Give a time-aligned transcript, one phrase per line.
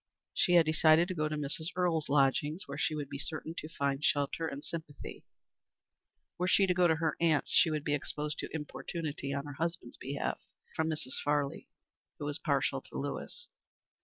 [0.33, 1.67] She had decided to go to Mrs.
[1.75, 5.25] Earle's lodgings where she would be certain to find shelter and sympathy.
[6.39, 9.53] Were she to go to her aunt's she would be exposed to importunity on her
[9.53, 10.39] husband's behalf
[10.75, 11.19] from Mrs.
[11.23, 11.67] Farley,
[12.17, 13.47] who was partial to Lewis.